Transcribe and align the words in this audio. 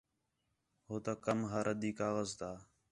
ہوتا 0.89 1.13
کم 1.25 1.39
ہا 1.51 1.59
رَدّی 1.67 1.91
کاغذ 1.99 2.29
تا 2.39 2.49